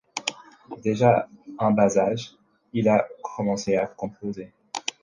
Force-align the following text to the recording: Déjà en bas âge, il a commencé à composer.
Déjà 0.85 1.27
en 1.59 1.69
bas 1.69 1.95
âge, 1.99 2.31
il 2.73 2.89
a 2.89 3.07
commencé 3.21 3.75
à 3.77 3.85
composer. 3.85 4.51